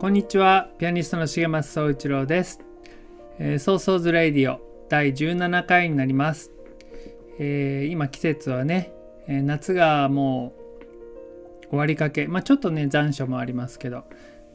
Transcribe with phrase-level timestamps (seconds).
[0.00, 0.70] こんにちは。
[0.78, 2.60] ピアニストの重松総一郎です、
[3.38, 6.52] えー、ソーソーズレイディオ第17回になります、
[7.38, 8.94] えー今季節はね、
[9.26, 10.54] えー夏がも
[11.64, 12.28] う終わりかけ。
[12.28, 14.04] まあちょっとね残暑もありますけど。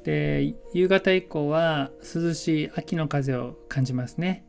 [0.03, 4.47] で夕方以降は涼しい秋の風を感じますね、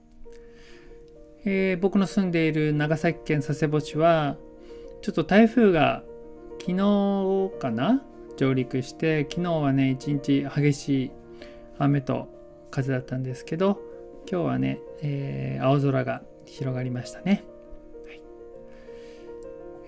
[1.45, 4.39] えー僕の住んでいる長崎県佐世保市は
[5.03, 6.03] ちょっと台風が
[6.59, 8.03] 昨日かな
[8.37, 11.11] 上陸して昨日はね一日激しい
[11.79, 12.29] 雨と
[12.71, 13.81] 風だったんですけど
[14.31, 17.45] 今日はね、えー青空が広がりましたね、
[18.07, 18.21] はい。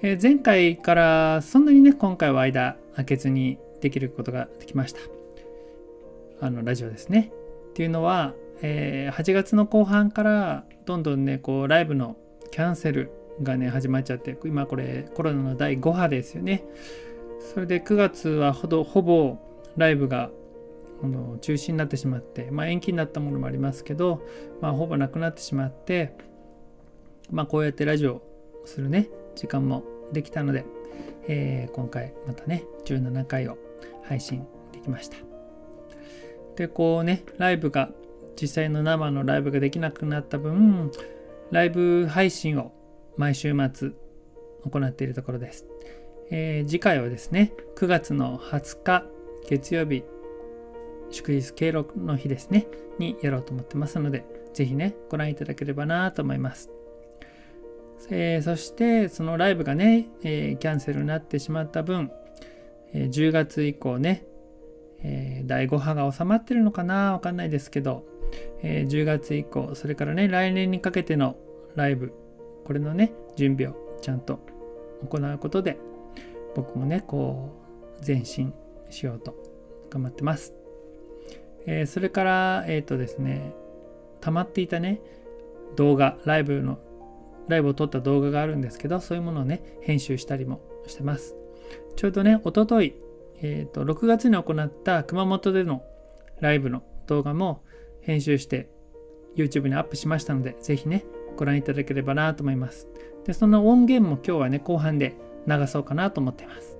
[0.02, 5.00] えー前回からそんなにね今回は間空けずにできることができました。
[6.41, 7.32] あのラジオですね。
[7.70, 12.16] っていうのは、えー8月の後半からどんどんねこうライブの
[12.50, 13.10] キャンセル
[13.42, 16.64] がね始まっちゃって今これコロナの第5波ですよね。
[17.41, 19.39] それで9月はほどほぼ
[19.77, 20.31] ライブが
[21.03, 24.22] あの中止になってしまって、まあ、延期になったものもありますけど、
[24.61, 26.14] まあ、ほぼなくなってしまって、
[27.31, 28.22] まあ、こうやってラジオ
[28.64, 30.65] するね時間もできたので、
[31.28, 33.59] えー今回またね17回を
[34.03, 35.16] 配信できました。
[36.56, 37.91] でこうねライブが
[38.41, 40.91] 実際の生のライブができなくなった分
[41.50, 42.72] ライブ配信を
[43.16, 43.91] 毎週末
[44.65, 45.66] 行っているところです。
[46.31, 49.05] えー次回はですね9月の20日
[49.49, 50.05] 月曜日
[51.11, 52.66] 祝日敬老の日ですね
[52.99, 56.71] にやろうと思ってますのでぜひねご覧いただければなと思います、
[58.11, 62.11] えーそしてそのライブがね、えーキャンセルになってしまった分、
[62.93, 64.25] え10月以降ね、
[65.03, 68.05] え第5波が収まってるのかなわかんないですけど、
[68.62, 71.37] え10月以降それからね来年にかけての
[71.77, 72.12] ライブ
[72.65, 74.41] これのね準備をちゃんと
[75.09, 75.78] 行うことで
[76.54, 77.50] 僕もねこ
[78.00, 78.53] う前進
[78.91, 79.34] しようと
[79.91, 80.54] 頑張ってます、
[81.66, 83.54] えーそれからえっ、とですね
[84.20, 85.00] 溜まっていたね
[85.76, 86.78] 動画ライブの
[87.48, 91.36] ライブを撮った動画があるんですけどそういうものをね編集したりもしてます。
[91.97, 92.94] ちょうどねおととい、
[93.41, 95.82] えーと6月に行った熊本での
[96.41, 97.62] ライブの動画も
[98.00, 98.69] 編集して
[99.36, 101.04] YouTube にアップしましたのでぜひね
[101.36, 102.88] ご覧いただければなと思います。
[103.25, 105.15] でその音源も今日はね後半で
[105.48, 106.78] 流そうかなと思っています、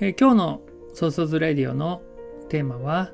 [0.00, 0.60] えー今日の
[0.94, 2.02] 「ソーソーズ・レディオ」の
[2.48, 3.12] テーマは、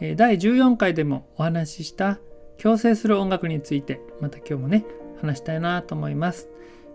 [0.00, 2.20] えー第14回でもお話しした
[2.58, 4.84] 共生する音楽についてまた今日もね
[5.20, 6.48] 話したいなと思います、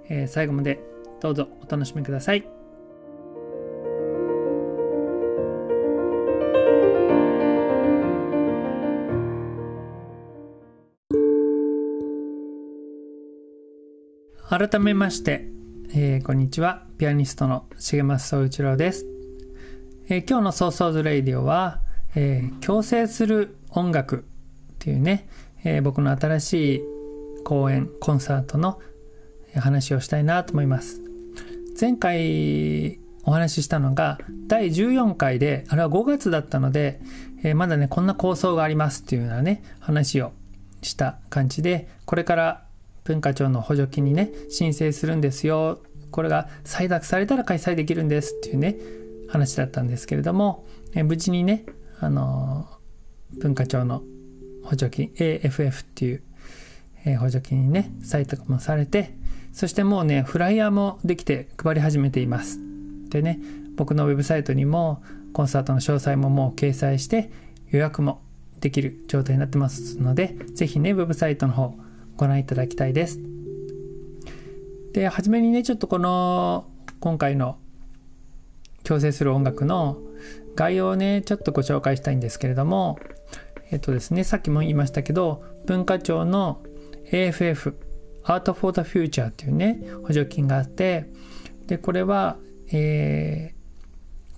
[0.10, 0.80] えー最後まで
[1.20, 2.48] どうぞお楽しみください。
[14.50, 15.46] 改めまして、
[15.94, 16.84] えーこんにちは。
[16.98, 19.06] ピアニストの重松総一郎です、
[20.10, 21.82] えー今日の「ソーソーズ・レイディオは」
[22.16, 24.22] えー共生する音楽っ
[24.80, 25.30] ていうね、
[25.64, 26.82] え僕の新しい
[27.46, 28.80] 公演コンサートの
[29.56, 31.02] 話をしたいなと思います。
[31.80, 37.00] 前回お話ししたのが第14回であれは5月だったので、
[37.44, 40.34] えまだねこんな構想がありますっていうようなね話を
[40.82, 42.67] した感じでこれから
[43.08, 45.80] 文化庁の補助金にね申請するんですよ。
[46.12, 48.76] これが採択されたら開催できるんですっていうね
[49.30, 51.66] 話だったんですけれども、え無事にね、
[52.00, 52.68] あの
[53.38, 54.04] 文化庁の
[54.64, 56.22] 補助金 AFF っていう、
[57.06, 59.14] え補助金にね採択もされて
[59.54, 62.60] そしてもうねフライヤーもできて配り始めています。
[63.10, 63.40] でね
[63.78, 65.02] 僕のウェブサイトにも
[65.32, 67.32] コンサートの詳細ももう掲載して
[67.70, 68.22] 予約も
[68.60, 71.76] できる状態になってますのでぜひねウェブサイトの方
[72.18, 73.20] ご覧いただきたいです。
[74.94, 76.66] で初めにねちょっとこの
[77.00, 77.58] 今回の
[78.84, 79.98] 共生する音楽の
[80.56, 82.98] 概要をねちょっとご紹介したいんですけれども
[83.70, 86.64] えっとですねさっきも言いましたけど文化庁の
[87.12, 87.76] AFF
[88.24, 91.06] Art for the Future っていうね補助金があって
[91.68, 92.38] でこれは、
[92.72, 93.54] え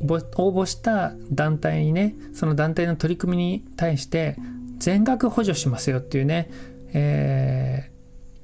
[0.02, 4.36] ー、応募した団体にねその団体の取り組みに対して
[4.80, 6.50] 全額補助しますよっていうね、
[6.94, 7.92] え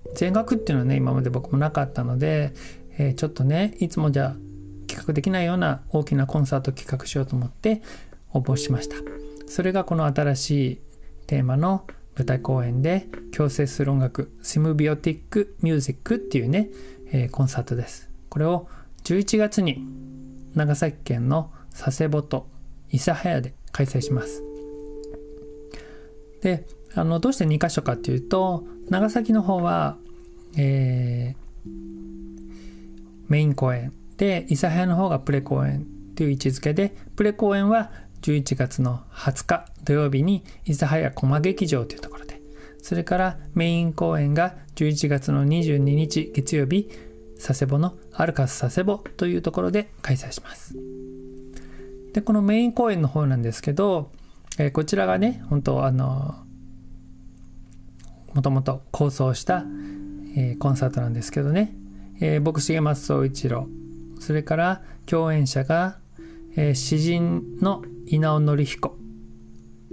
[0.06, 2.54] ー、全額っていうのはね今まで僕もなかったので、
[2.98, 4.36] えー、ちょっとねいつもじゃ
[4.88, 7.82] 企画できないような大きなコンサート企画しようと思って
[8.34, 8.96] 応募しました。
[9.48, 10.80] それがこの新しい
[11.28, 16.70] テーマの舞台公演で共生する音楽シムビオティックミュージックっていうね、
[17.12, 18.10] えー、コンサートです。
[18.30, 18.68] これを
[19.04, 19.86] 11月に
[20.56, 22.48] 長崎県の佐世保と
[22.92, 24.42] 諫早で開催します。
[26.42, 26.66] で
[26.96, 29.98] あのどうして2箇所かっていうと長崎の方は、
[30.58, 31.70] えー、
[33.28, 42.42] メイン公演で諫早の方がプレ公演という位置づけでプレ公演は11月の20日土曜日に諫早駒劇場というところで
[42.82, 46.90] それからメイン公演が11月の22日月曜日
[47.36, 50.74] 佐世保のアルカス佐世保というところで開催します。
[52.14, 54.10] でこのメイン公演の方なんですけど、
[54.58, 56.45] えー、こちらがね本当あの
[58.36, 59.66] もともと構想した、
[60.36, 61.74] えー、コンサートなんですけどね、
[62.20, 63.68] えー、僕重松総一郎。
[64.20, 65.98] それから共演者が、
[66.58, 68.98] えー、詩人の稲尾紀彦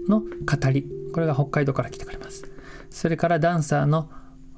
[0.08, 0.88] の語り。
[1.14, 2.44] これが北海道から来てくれます。
[2.90, 4.10] それからダンサーの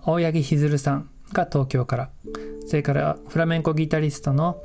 [0.03, 2.11] 青柳ひずるさんが東京から。
[2.67, 4.63] それからフラメンコギタリストの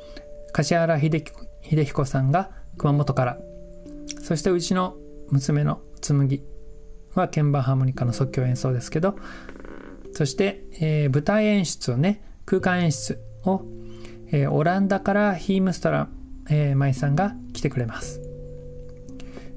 [0.53, 1.23] 柏原秀
[1.61, 3.37] 彦さんが熊本から。
[4.21, 4.95] そしてうちの
[5.29, 6.41] 娘の紬。
[7.19, 9.17] は鍵盤ハーモニカの即興演奏ですけど
[10.13, 13.63] そして、えー、舞台演出をね空間演出を、
[14.27, 16.07] えー、オランダからヒームストラ、
[16.49, 18.21] えー、舞さんが来てくれます。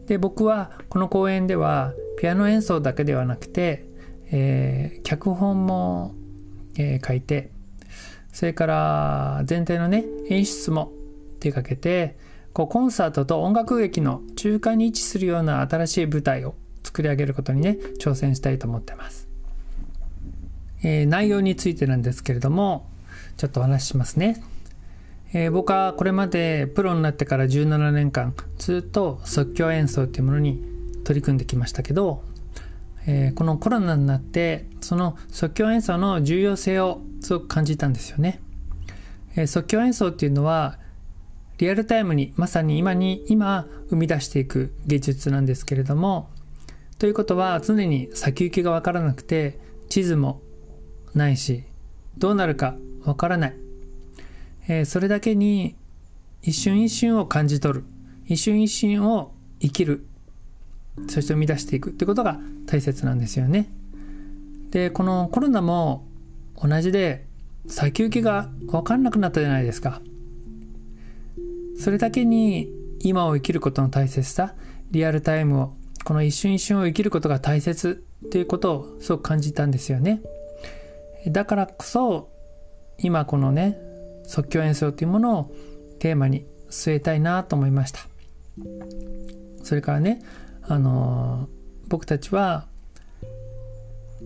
[0.07, 3.87] で僕はこの公演ではピアノ演奏だけではなくて、
[4.31, 6.15] えー、脚本も、
[6.77, 7.51] え、書いて
[8.33, 10.93] それから全体のね演出も
[11.41, 12.17] 手掛けて
[12.53, 16.55] こうコンサートと音楽劇の中間に位置するような新しい舞台を
[16.93, 19.27] 作り上げることにね挑戦したいと思ってます、
[20.83, 22.87] えー、内容についてなんですけれども
[23.39, 24.43] ちょっとお話ししますね。
[25.33, 30.63] えー、僕はこれまでプロになってから17年間ずっと即興演奏っていうものに
[31.05, 32.23] 取り組んできましたけど、
[33.07, 38.41] えー、このコロナになってその即興演奏の重要性をすごく感じたんですよね、
[39.35, 40.79] えー、即興演奏っていうのは
[41.57, 46.29] リアルタイムにまさに今に今生み出していく芸術なんですけれども
[47.03, 49.59] ということは常に先行きが分からなくて
[49.89, 50.41] 地図も
[51.15, 51.65] ないし
[52.17, 53.57] どうなるか分からない
[54.69, 55.75] えー、それだけに
[56.43, 57.85] 一瞬一瞬を感じ取る
[58.27, 60.07] 一瞬一瞬を生きる
[61.09, 63.69] そして生み出していくってことが大切なんですよね。
[64.71, 66.07] でこのコロナも
[66.57, 67.27] 同じで
[67.67, 70.01] 先行きが分かんなくなったじゃないですか。
[71.77, 72.71] それだけに
[73.01, 74.55] 今を生きることの大切さ
[74.93, 80.23] リアルタイムをこの一瞬一瞬を生きることが大切っていうことをすごく感じたんですよね。
[81.27, 82.31] だからこそ
[82.99, 83.79] 今このね
[84.25, 85.55] 即興演奏というものを
[85.99, 88.01] テーマに据えたいなと思いました
[89.63, 90.23] それからね
[90.63, 91.49] あの
[91.89, 92.67] 僕たちは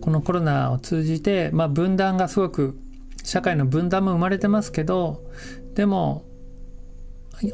[0.00, 2.78] このコロナを通じて、まあ、分断がすごく
[3.24, 5.24] 社会の分断も生まれてますけど
[5.74, 6.24] でも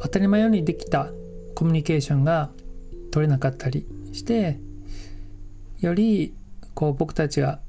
[0.02, 1.10] 当たり前ようにできた
[1.54, 2.50] コミュニケーションが
[3.10, 4.58] 取れなかったりして
[5.80, 6.34] より
[6.74, 7.60] こう僕たちが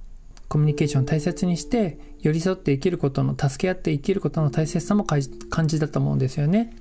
[0.48, 6.76] コミュニケーションを大切にして寄り添って生きることの助け合って生きることの大切さも感じたと思うんですよね。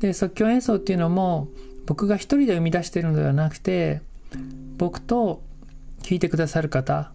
[0.00, 1.48] で即興演奏っていうのも
[1.86, 4.00] 僕が一人で生み出してるのではなくて
[4.78, 5.42] 僕と
[6.02, 7.12] 弾いてくださる方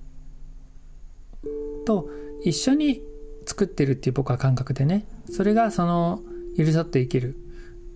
[1.85, 2.09] と
[2.43, 3.01] 一緒に
[3.45, 6.21] 作ってるっていう僕は感覚でねそれがその
[6.55, 7.35] 寄り添って生きる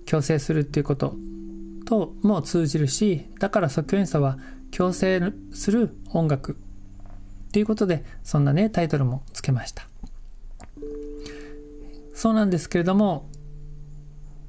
[0.05, 1.15] 共生するっていうこと
[1.85, 4.37] とも通じるしだから即興演奏は
[4.71, 6.57] 共生する音楽
[7.51, 9.87] ということでそんなねタイトルもつけました
[12.13, 13.29] そうなんですけれども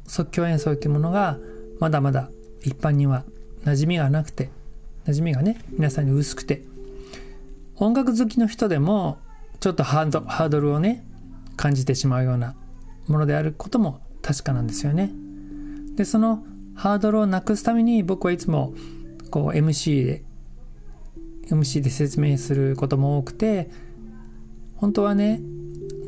[0.07, 1.39] 即興演奏というものが
[1.81, 2.31] まだまだ
[2.63, 3.25] 一般には
[3.65, 4.51] 馴染みがなくて
[5.07, 6.63] 馴染みがね皆さんに薄くて
[7.77, 9.19] 音楽好きの人でも
[9.61, 11.05] ちょっとハードハードルをね
[11.57, 12.55] 感じてしまうような
[13.09, 15.11] ものであることも確かなんですよね。
[15.97, 18.75] でそのハードルをなくすために僕はいつも
[19.31, 20.25] こう MC で
[21.49, 23.71] MC で説明することも多くて
[24.77, 25.41] 本当はね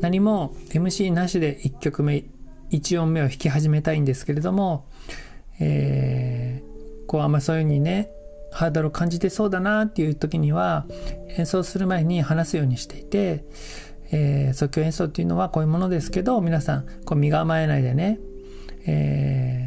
[0.01, 2.25] 何も MC なしで1曲目
[2.71, 4.85] 1音目を弾き始めたいんですけれども、
[5.59, 8.11] えー、こうあんまそういうふうにね
[8.51, 10.85] ハードルを感じてそうだなっていう時には
[11.37, 13.45] 演奏する前に話すようにしていて、
[14.11, 18.19] えー、即興演奏っていうのはこういうものですけど皆さんこう身構えないでね、
[18.85, 19.66] え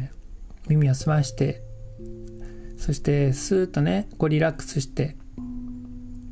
[0.71, 1.63] 耳を澄まして
[2.77, 5.15] そしてスーッとねこうリラックスして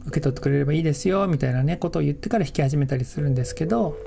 [0.05, 3.97] 受け取ってくれればいいですよみたいなねことを言ってから弾き始めたりするんですけど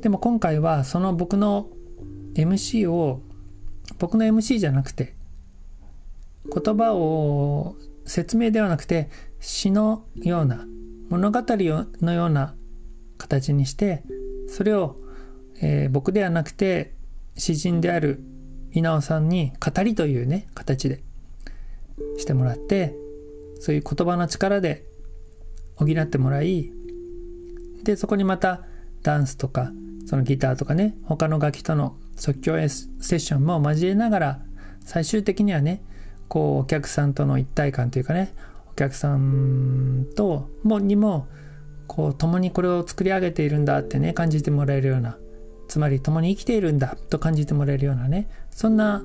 [0.00, 1.68] でも今回はその僕の
[2.34, 3.20] MC を
[3.98, 5.14] 僕の MC じゃなくて
[6.52, 9.08] 言葉を説明ではなくて
[9.40, 10.66] 詩のような
[11.08, 12.54] 物語のような
[13.18, 14.04] 形にして
[14.48, 14.96] それを、
[15.60, 16.94] えー、僕ではなくて
[17.36, 18.22] 詩人である
[18.74, 21.02] 稲尾さんに語りというね形で
[22.18, 22.94] してもらって
[23.60, 24.84] そういう言葉の力で
[25.76, 26.70] 補ってもらい
[27.84, 28.62] でそこにまた
[29.02, 29.72] ダンスとか
[30.06, 34.40] そのギターとかね他の楽器との即興セッションも交えながら
[34.84, 35.82] 最終的にはね
[36.28, 38.34] こうお客さんとの一体感というかね
[38.72, 41.28] お客さんともにも
[41.86, 45.16] こう共にこれを作り上げているんだってね感じてもらえるような
[45.68, 49.02] つまり共に生きているんだと感じてもらえるようなねそんな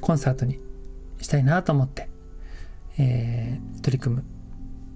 [0.00, 0.58] コンサートに
[1.20, 2.08] したいなと思って、
[2.98, 4.24] えー、取り組む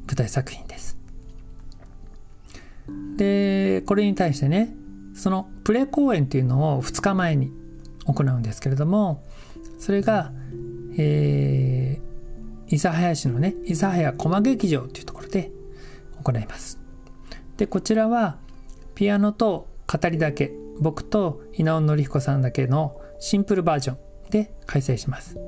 [0.07, 0.97] 舞台作品です。
[3.17, 4.75] でこれに対してね
[5.15, 7.51] そのプレ公演っていうのを2日前に
[8.05, 9.23] 行うんですけれども
[9.79, 10.33] それが、
[10.99, 15.51] えー、諫早市のね諫早駒劇場というところで
[16.23, 16.79] 行います
[17.57, 18.37] でこちらは
[18.95, 23.99] ピアノと語りだけ僕と稲尾紀彦さんだけのシンプルバージョン
[24.31, 25.39] で開催します。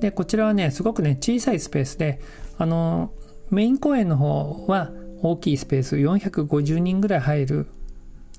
[0.00, 2.20] でこちらはねすごくね小さいスペースで
[2.58, 3.12] あの
[3.50, 4.90] メイン公演の方は
[5.22, 7.66] 大きいスペース450人ぐらい入る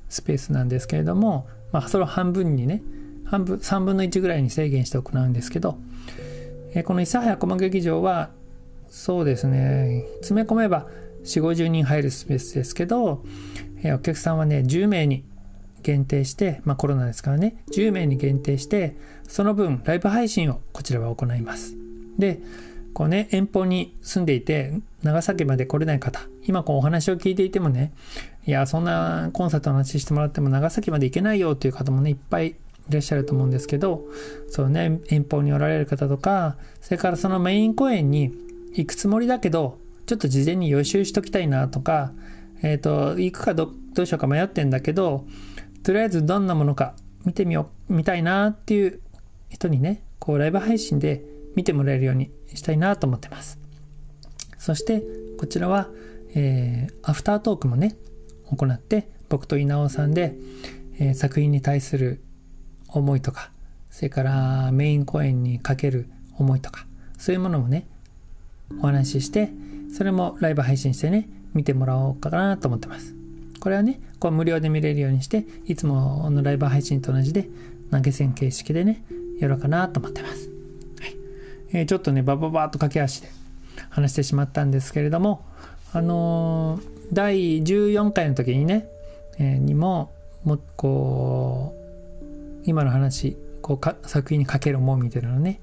[0.10, 2.84] スペースなんですけれども、まあ、それを半分にね
[3.26, 5.78] 半分3分の1ぐらいに制限して行うんですけど、
[6.74, 8.30] えこの諫早駒劇場は
[8.88, 10.88] そうですね詰め込めば
[11.24, 13.24] 4 5 0人入るスペースですけど、
[13.84, 15.26] えお客さんはね10名に
[15.84, 21.76] 限定して、まあ、コロナですからね10名に限定してその分ライブ配信をこちらは行います。
[22.18, 22.40] で
[22.94, 27.94] こうね遠方に住んでいて長崎まで来れない方今こうお話を聞いていてもね
[28.48, 32.56] いやそんなコンサートの話してもらっても長崎まで行けないよっていう方もねいっぱいい
[32.90, 34.06] らっしゃると思うんですけど
[34.50, 38.34] そうね遠方におられる方とかそれからそのメイン公演に
[38.74, 42.14] 行くつもりだけどちょっと事前に予習しときたいなとか
[42.64, 45.26] えっ、ー、と行くかどどうしようか迷ってんだけど
[45.88, 49.00] とりあえずどんなものか見てみよう見たいなっていう
[49.48, 51.24] 人にねこうライブ配信で
[51.56, 53.58] 見てもらえるようにしたいなと思ってます。
[54.58, 55.02] そして
[55.40, 55.88] こちらは、
[56.36, 57.96] えー、アフタートークもね
[58.48, 60.36] 行って僕と稲尾さんで、
[61.00, 62.22] えー、作品に対する
[62.90, 63.52] 思いとか
[63.90, 66.86] それからメイン公演にかける思いとか
[67.18, 67.88] そういうものもね
[68.82, 69.52] お話しして
[69.94, 73.16] それもライブ配信してね見てもらおうかなと思ってます。
[73.62, 77.48] これはねこう無料で見れるようにしていつものライブ配信と同じで
[77.92, 79.04] 投げ銭形式でね
[79.40, 80.50] やろうかなと思ってます、
[81.02, 81.16] はい。
[81.72, 83.30] えー、ちょっとねバババッと駆け足で
[83.90, 85.46] 話してしまったんですけれども
[85.94, 88.88] あのー第14回の時にね、
[89.40, 90.12] えー、にも
[90.44, 91.74] もこ
[92.22, 95.62] う今の話こうか作品にかける思うみたいなのね、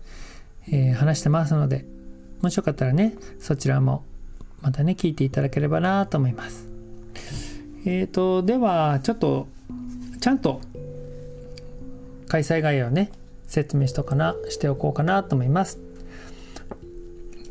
[0.69, 1.85] えー、話してますので
[2.41, 4.05] もしよかったらねそちらも
[4.63, 6.74] またね聞いていただければなと思います。
[7.85, 9.49] えっ、ー、とではちょっと
[10.21, 10.61] ちゃんと
[12.29, 13.11] 開催概要をね
[13.47, 15.79] 説明しとかなしておこうかなと思います、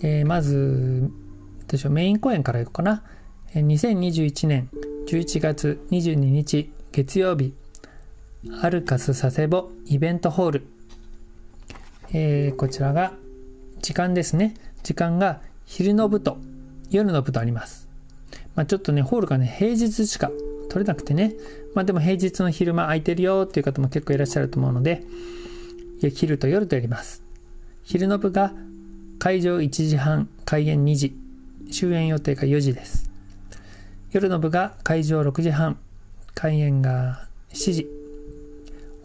[0.02, 1.12] えー、まず
[1.68, 3.04] でしょメイン公演からいこうかな。
[3.56, 4.70] 2021年
[5.08, 7.54] 11月22日月曜日
[8.62, 10.68] アルカス佐世保イベントホール、
[12.14, 13.14] えー、こちらが
[13.82, 14.56] 時間ですね。
[14.82, 16.38] 時間が昼の部と
[16.90, 17.83] 夜の部とあります、
[18.56, 20.32] まあ、ちょっとねホールがね平日しか
[20.70, 21.34] 取れなくてね。
[21.74, 25.04] まあでも平日の昼間空いてるよっていう方も結構いらっしゃると思うので
[26.14, 27.24] 昼と夜とやります。
[27.84, 28.54] 昼の部が
[29.20, 31.16] 会場1時半開演2時
[31.72, 33.10] 終演予定が4時です。
[34.12, 35.78] 夜の部が会場6時半
[36.36, 38.04] 開演が7時。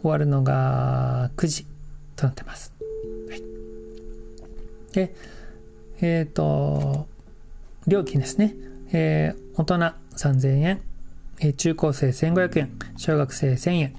[0.01, 1.65] 終わるのが9時
[2.15, 2.73] となってます、
[3.29, 3.43] はい、
[4.93, 5.13] で
[6.01, 7.07] えっ、ー、と
[7.87, 8.55] 料金ですね、
[8.91, 9.75] えー、大人
[10.15, 10.81] 3000円、
[11.39, 12.69] えー、中高生1500円。
[12.97, 13.95] 小学生1000円。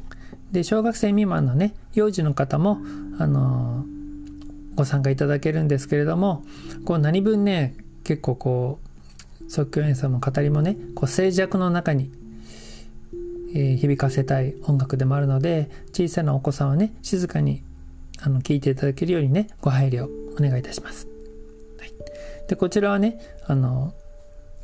[0.53, 2.81] で小学生未満のね幼児の方も
[3.19, 6.45] あのー、ご参加いただけるんですけれども
[6.85, 8.79] こう何分ね結構こ
[9.41, 12.11] う即興演奏も語りもねこう静寂の中に、
[13.55, 17.63] えー、響かせたい音楽でもあるので小さなお子さんはね静かに
[18.23, 21.07] あの聞いていただけるようにねご配慮お願いいたします。
[21.79, 21.93] はい、
[22.49, 23.95] でこちらはねあの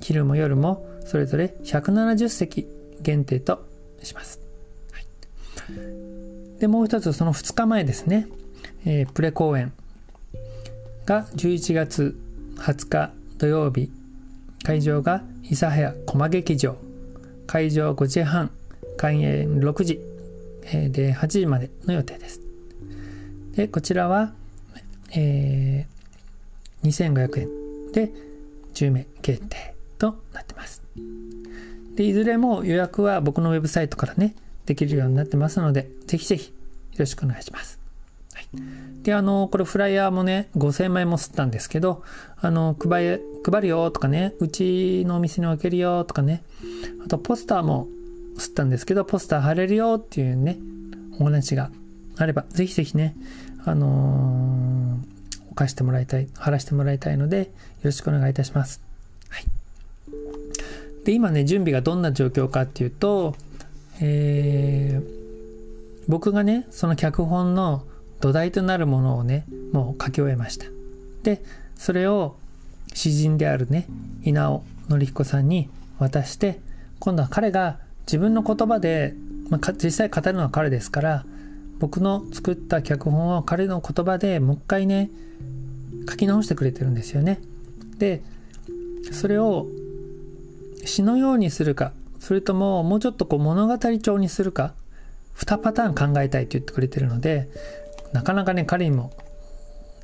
[0.00, 2.66] 昼も夜もそれぞれ170席
[3.00, 3.66] 限定と
[4.02, 4.40] します。
[4.92, 8.28] はい、でもう一つその2日前ですね、
[8.84, 9.72] えー、プレ公演
[11.04, 12.18] が11月
[12.56, 13.90] 20日土曜日。
[14.64, 16.76] 会場が諫早駒劇場。
[17.46, 18.50] 会場5時半
[18.96, 20.00] 開演6時、
[20.64, 22.40] えー、で8時までの予定です。
[23.54, 24.32] でこちらは、
[25.14, 28.12] えー、2500円で
[28.74, 29.75] 10名限定。
[29.98, 30.82] となってます。
[31.96, 34.34] でいずれも予約は僕のウェブサイトからね
[34.66, 36.52] できるようになってますのでぜひぜひよ
[37.00, 37.78] ろしくお願いします、
[38.34, 38.46] はい、
[39.02, 42.02] であのこれフライヤーもね5000枚も吸ったんですけど
[42.40, 46.42] あの配配るよとかねうちのお店に置けるよとかね
[47.04, 47.88] あとポスターも
[48.36, 50.58] 吸ったんですけどポスター貼れるよっていうね
[51.18, 51.70] お話が
[52.18, 53.14] あればぜひぜひね
[53.64, 57.46] あのー、貸してもらいたい貼らせてもらいたいのでよ
[57.84, 58.86] ろしくお願いいたします。
[61.06, 63.34] で今ね準備がどんな状況かっていうと
[64.00, 67.84] えー、僕がねその脚本の
[68.20, 70.66] 土台となるものをねもう書き終えました
[71.22, 71.42] で
[71.76, 72.36] それを
[72.92, 73.86] 詩人であるね
[74.22, 76.60] 稲尾紀彦さんに渡して
[76.98, 79.14] 今度は彼が自分の言葉で、
[79.48, 81.25] まあ、実際語るのは彼ですから
[81.78, 85.10] 僕の作った脚本を彼の言葉でもう一回ね
[86.08, 87.40] 書き直してくれてるんですよね。
[87.98, 88.22] で
[89.12, 89.66] それを
[90.87, 94.75] 詩のようにするかそれとももうちょっとこう物語調にするか
[95.37, 97.49] 2パターン考えたいと言ってくれてるので
[98.12, 99.12] なかなかね彼にも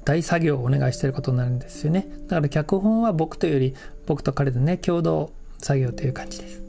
[0.05, 2.09] 大作業をお願いしてることになるんですよね。
[2.27, 3.75] だから脚本は僕というより
[4.07, 6.63] 僕と彼でね共同作業という感じです、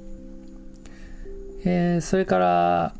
[1.66, 2.94] えー、それから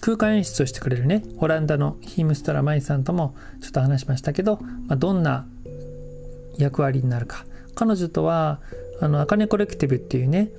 [0.00, 5.46] 空間演出をしてくれるねオランダのヒームストラ・マイさんともちょっと話しましたけど、まあ、どんな
[6.56, 7.44] 役割になるか。
[7.74, 8.60] 彼女とは
[9.00, 10.50] あのアカネコレクティブっていうね、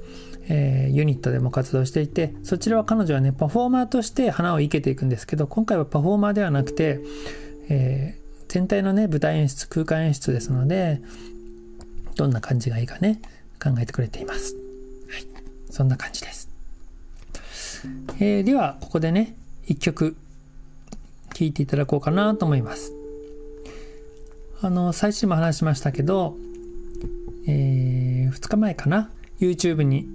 [0.49, 6.99] えー、ユニットでも活動していてそちらは彼女はねパフォーマーとして花を生けていくんですけど今回はパフォーマーではなくて、
[7.69, 11.01] えー、全体のね舞台演出空間演出ですので
[12.15, 13.21] どんな感じがいいかね
[13.61, 14.55] 考えてくれています。
[14.55, 15.27] はい、
[15.69, 16.49] そんな感じです。
[18.19, 19.35] えー、ではここでね
[19.65, 20.15] 一曲
[21.33, 22.91] 聴いていただこうかなと思います。
[24.61, 26.35] あの最初も話しましたけど、
[27.47, 30.07] えー、2日前かな？YouTube に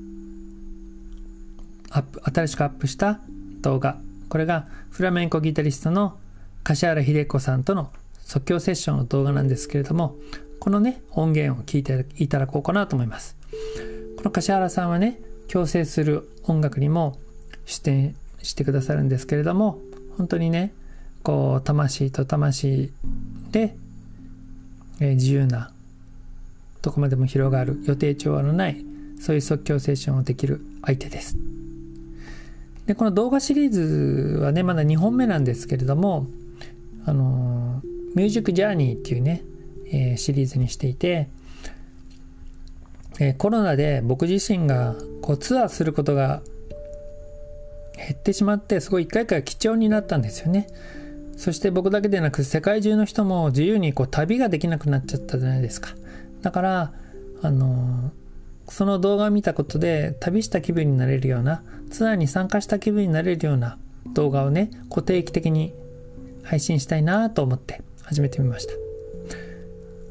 [1.91, 3.21] アップ新しくアップした
[3.61, 3.99] 動画。
[4.29, 6.19] これがフラメンコギタリストの
[6.63, 7.91] 柏原秀子さんとの
[8.21, 10.17] 即興セッションの動画なんですけれども
[10.59, 13.37] このね音源を聞いていただこうかなと思います。
[14.17, 17.19] この柏原さんはね共生する音楽にも
[17.67, 19.79] 出演してくださるんですけれども
[20.17, 20.73] 本当にね
[21.23, 22.93] こう魂と魂
[23.51, 23.77] で、
[25.01, 25.72] えー、自由な
[26.83, 28.85] どこまでも広がる予定調和のない
[29.21, 31.37] そういう即興セッションをできる相手です。
[32.87, 36.27] でこの動画シリーズはねまだ2本目なんですけれども
[37.05, 37.81] あの、
[38.15, 39.43] ミュージックジャーニーっていうね、
[39.87, 41.29] えー、シリーズにしていて、
[43.19, 46.43] えー、コロナで僕自身がこうツアーすることが
[47.97, 50.69] 減ってしまってすごい一回一回貴重になったんですよね。
[51.37, 55.91] そして僕だけでなく世界中の人も自由にこう旅ができなくなっちゃったじゃないですか。
[56.43, 56.93] だから
[57.43, 58.13] あの
[58.69, 63.79] その動画を見たことで旅した気分になれるようなツアーに参加した気分になれるような
[64.15, 65.75] 動画をね固定期的に
[66.43, 68.73] 配信したいなと思って始めてみました。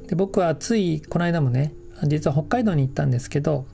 [0.08, 3.66] で僕はついこの間もね実は北海道に行ったんですけど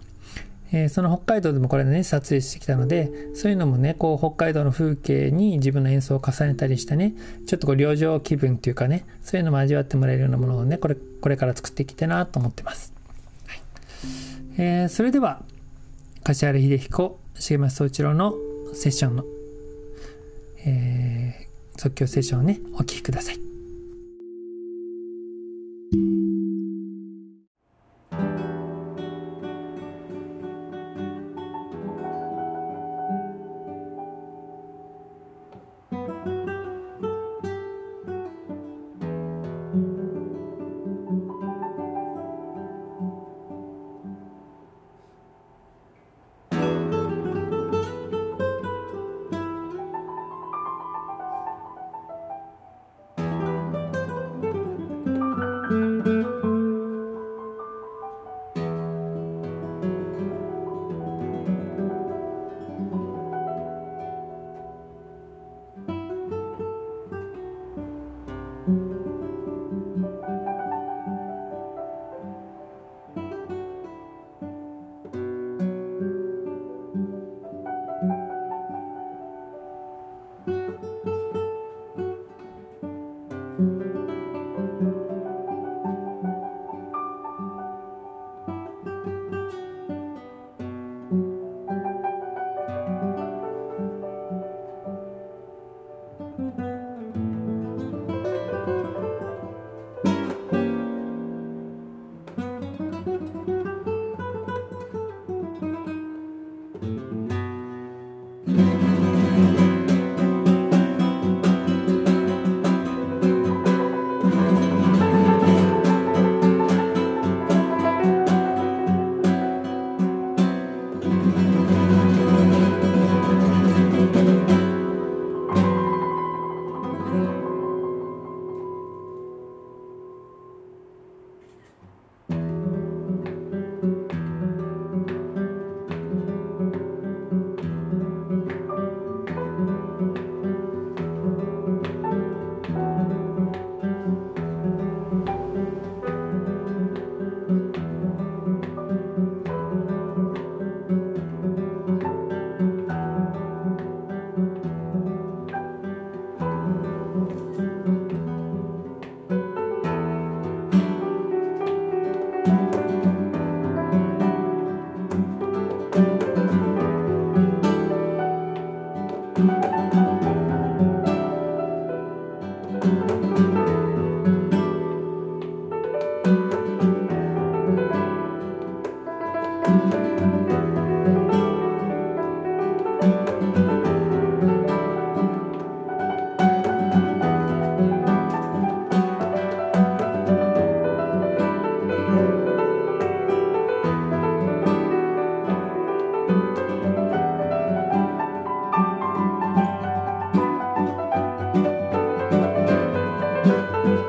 [0.72, 7.14] えー、その北海道でもこれね撮影してきたのでそういうのもねこう北海道の風景に自分の演奏を重ねたりしてね
[7.46, 12.94] ちょっとこう旅情気分っていうかねそういうのも味わってもらえるようなものをねこれこれから作っていきたいなと思ってます、
[13.48, 13.60] はい。
[14.58, 15.42] えー、それでは
[16.24, 18.34] 柏原秀彦重松総一郎の
[18.74, 19.24] セッションの、
[20.66, 23.47] えー、即興セッションをねお聴きください。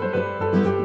[0.01, 0.78] Música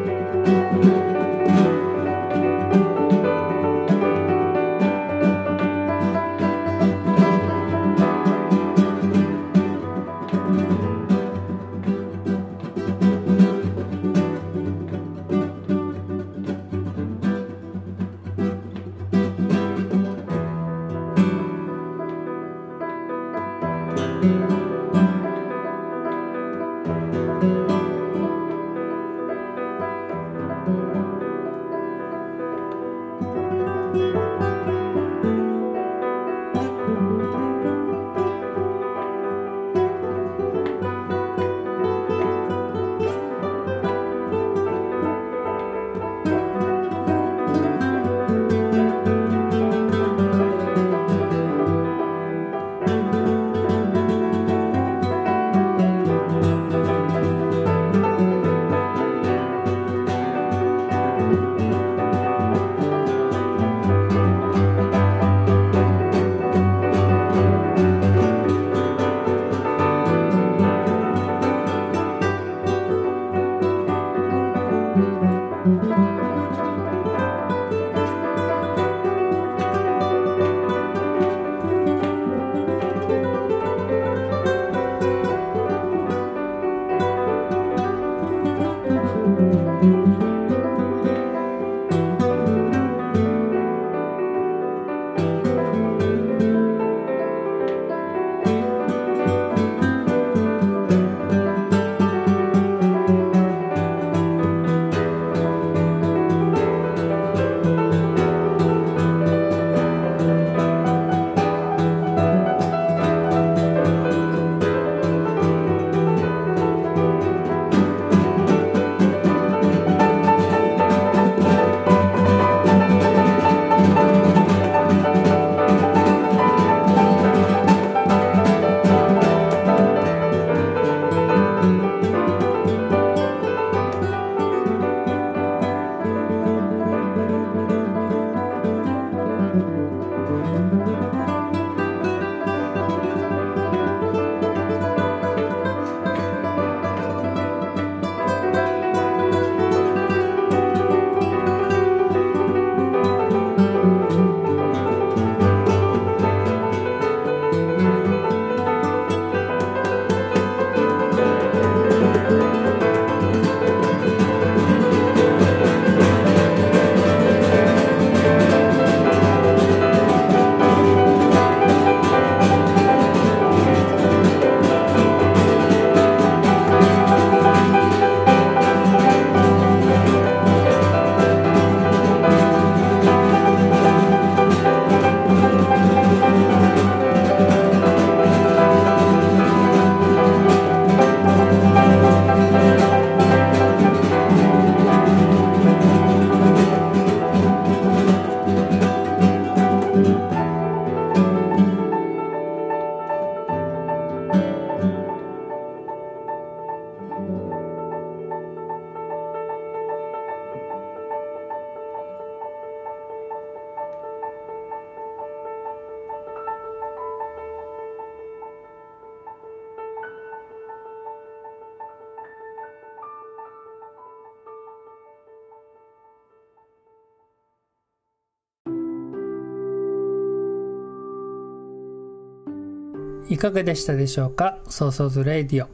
[233.43, 234.57] かがでしたでしょうか？
[234.69, 235.67] ソーソーズレディオ。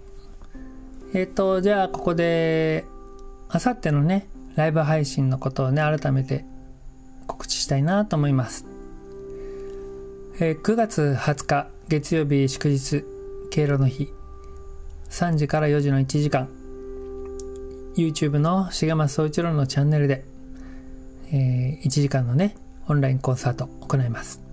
[1.13, 2.84] えっ、ー、と、じゃあここで、
[3.47, 6.45] あさってのね、ライブ配信のことをね、改めて
[7.27, 8.65] 告知したいなと思います。
[10.39, 13.05] えー、9月20日、月曜日祝日、
[13.51, 14.12] 敬老の日、
[15.12, 16.49] 3時から4時の1時間、
[17.95, 20.25] YouTube の重松総一郎のチャンネルで、
[21.32, 22.55] えー、1時間のね、
[22.88, 24.49] オンラインコンサートを行います。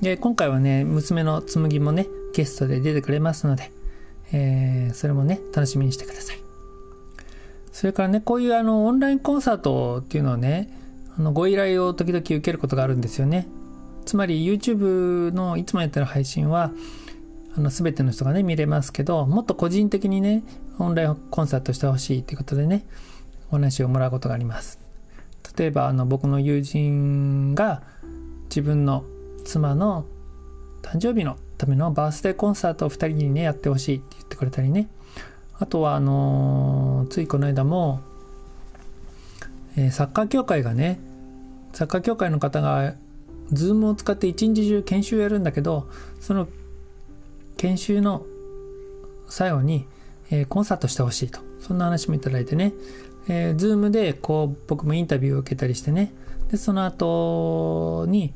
[0.00, 3.72] で、今回はね、娘の紬もね、ゲストで出てくれますので、
[4.32, 6.36] えー、それもね、楽しみにしてください。
[7.72, 10.70] それからね、こういうあの、オンラインコンサートっていうのはね、
[11.18, 13.46] あの、ご依頼を時々受けることがあるんですよね。
[14.04, 16.70] つまり YouTube のいつもやってる配信は、
[17.56, 20.42] あの、全ての人がね、見れますけど、もっと個人的にね、
[20.78, 22.84] オンラインコンサートしてほしいということでね、
[23.50, 24.78] お話をもらうことがあります。
[25.56, 27.82] 例えば、あの、僕の友人が
[28.50, 29.04] 自分の
[29.46, 30.04] 妻の
[30.82, 34.88] 誕生日のためのバースデーコンサートを2人にねやってほしいって言ってくれたりね。
[35.58, 38.00] あとはあのー、ついこの間も、
[39.76, 40.98] えー、サッカー協会がね
[41.72, 42.94] サッカー協会の方が
[43.52, 45.88] Zoom を使って一日中研修をやるんだけど
[46.20, 46.48] その
[47.56, 48.26] 研修の
[49.28, 49.86] 最後に、
[50.30, 51.40] えー、コンサートしてほしいと。
[51.60, 52.74] そんな話もいただいてね、
[53.28, 56.12] えー、Zoom でこう僕もインタビューを受けたりしてね。
[56.50, 58.32] でその後に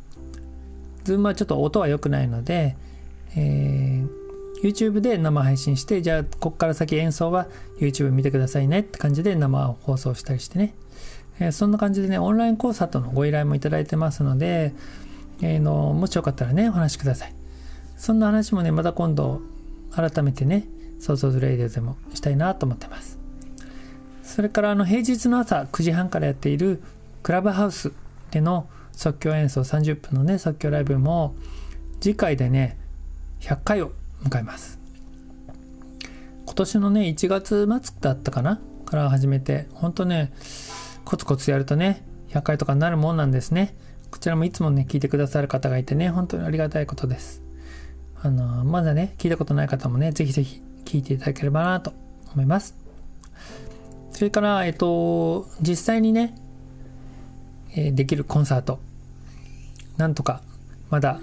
[1.04, 2.76] Zoom はちょっと音は良くないので、
[3.36, 4.20] えー、
[4.62, 7.46] YouTube で生配信して、じゃあ、ここから先演奏は
[7.78, 10.74] YouTube 見てくださいねって感じで生放送したりしてね。
[11.38, 14.74] えー、そんな感じでね、オンラインコンサートのご依頼もいただいてますので、
[15.42, 17.34] えー、のもしよかったらね、お話しください。
[17.96, 19.40] そんな話もね、また今度、
[19.90, 20.66] 改めてね、
[20.98, 23.18] ソーソーズレイディオでもしたいなと思ってます。
[24.22, 26.82] それからあの平日の朝9時半からやっている
[27.22, 27.92] クラブハウス
[28.30, 31.34] での即興演奏30分のね、即興ライブも
[32.00, 32.78] 次回でね、
[33.40, 33.92] 100回を
[34.24, 34.78] 迎えます。
[36.44, 38.60] 今年のね、1月末だったかな？
[38.84, 40.32] から始めて、ほんとね、
[41.04, 43.76] コツコツやるとね、100回とかになるもんなんですね。
[44.10, 47.42] こちらもいつもね、聞いてくださる方がいてね、本当にありがたいことです。
[48.20, 51.92] あの、まだね、聞いたことない方もね、ぜひぜひ聞いていただければなと
[52.32, 52.74] 思います。
[54.10, 56.34] それから、えっと、実際にね、
[57.74, 58.78] できるコンサート。
[59.96, 60.42] なんとか
[60.90, 61.20] まだ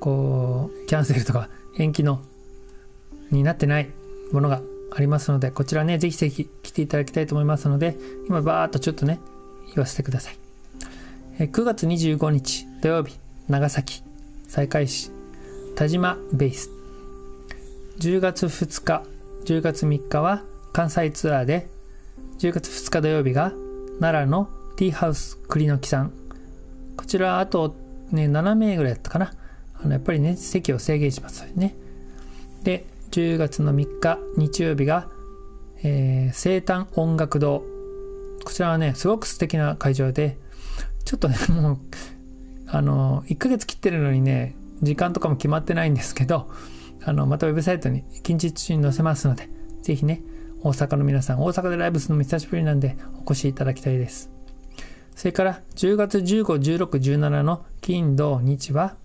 [0.00, 1.48] こうキャンセルとか
[1.78, 2.22] 延期の
[3.30, 3.88] になってない
[4.32, 4.60] ものが
[4.92, 7.96] ありますのでこちらねぜひぜひ来ていただきたいと思いますので
[8.28, 9.20] 今バーっとちょっとね
[9.68, 10.36] 言わせてください。
[11.38, 14.02] 9月25日土曜日長崎
[14.48, 15.10] 西海市
[15.76, 16.70] 田島ベース。
[17.98, 19.04] 10月2日
[19.44, 21.68] 10月3日は関西ツアーで
[22.38, 23.52] 10月2日土曜日が
[24.00, 24.48] 奈良の
[24.80, 26.12] ティーハウス栗の木さん
[26.96, 27.76] こちらあと
[28.12, 29.34] ね、7名ぐらいだったかな。
[29.74, 31.76] あのやっぱりね、席を制限しますね。
[32.62, 35.10] で、10月の3日、日曜日が、
[35.82, 37.62] えー、生誕音楽堂。
[38.42, 40.38] こちらはね、すごく素敵な会場で、
[41.04, 41.78] ちょっとね、 もう、
[42.66, 46.50] あの、1ヶ月切ってるのにね、時間とかも決まってないんですけど、
[47.04, 49.50] あの、またウェブサイトに近日中に載せますので、
[49.82, 50.22] ぜひね、
[50.62, 54.39] 大阪の皆さん、大阪でライブするのも久しぶりなんで、お越しいただきたいです。
[55.20, 56.44] それから10月15、
[56.78, 58.96] 16、17の金、土、日は、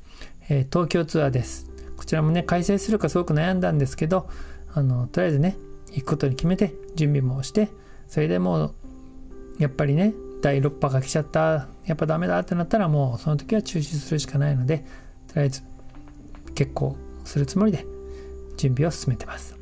[0.47, 1.69] えー、東京ツアーです。
[1.97, 4.29] こちらもね、開催するかすごく悩んだんですけど、
[4.73, 5.57] あの、とりあえずね、
[5.91, 7.67] 行くことに決めて準備もして、
[8.07, 8.73] それでもう、
[9.59, 14.85] やっぱりね、第6波が来ちゃった、やっぱダメだってなったらもうその時は中止するしかないので、
[15.27, 15.63] とりあえず
[16.53, 17.85] 結構するつもりで
[18.55, 19.53] 準備を進めてます。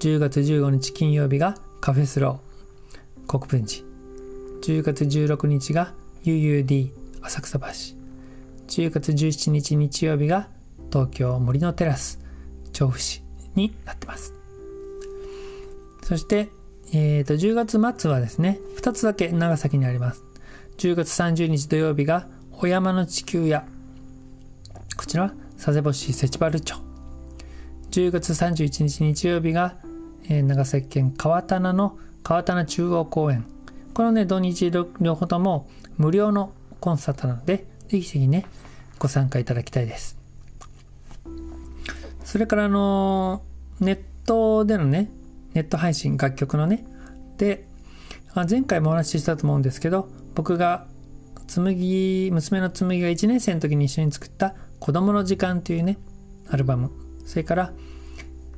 [0.00, 3.93] 10月15日金曜日がカフェスロー国分寺
[4.64, 5.92] 10月16日が
[6.24, 7.66] UUD 浅草橋。
[7.66, 10.48] 10月17日日曜日が
[10.90, 12.18] 東京森のテラス
[12.72, 13.22] 調布市
[13.54, 14.32] になってます。
[16.02, 16.48] そして、
[16.94, 20.24] えー、と10月末はですね2つだけ長崎にあります。
[20.78, 23.66] 10月30日土曜日がお山の地球屋。
[24.96, 26.76] こちら佐世保市セチバル町
[27.90, 29.76] 10月31日日曜日が、
[30.30, 33.53] えー、長崎県川棚の川棚中央公園。
[33.94, 38.44] このね、土日両方とも無料のコンサートなので、ぜひぜひね、
[38.98, 40.18] ご参加いただきたいです。
[42.24, 43.42] それからあの
[43.78, 45.10] ネットでのね、
[45.52, 46.84] ネット配信、楽曲のね、
[47.38, 47.68] で、
[48.34, 50.88] あ前回もお話ししたと思うんですけど、僕が
[51.46, 55.98] 紬、娘の紬が1年生の時に一緒に作った子供の時間というね、
[56.50, 56.90] アルバム。
[57.26, 57.72] それから、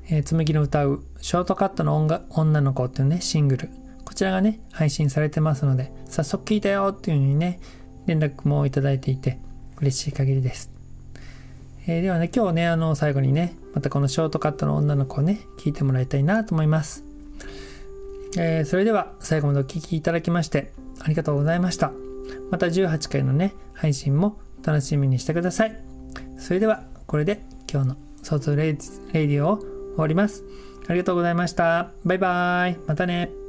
[0.09, 1.99] えー、紬の歌うショートカットの
[2.31, 3.71] 女の子っていうね、シングル。
[4.07, 7.61] こちらがね、配信されてますので、早速聞いたよっていう風にね、
[8.07, 9.39] 連絡もいただいていて、
[9.79, 10.71] 嬉しい限りです。
[11.87, 17.05] えー、ではね、今日ね、あの、最後にね、またこのショートカットの女の子をね、聞いてもらいたいなと思います。
[18.39, 21.93] えー、それでは、最後までお聴きいただきまして、ありがとうございました。
[22.51, 25.77] また18回のね、配信も楽しみにしてください。
[26.39, 30.45] それでは、これで今日のソーツレディオを終わります。
[30.89, 31.91] ありがとうございました。
[32.05, 32.77] バイバーイ。
[32.87, 33.46] またね。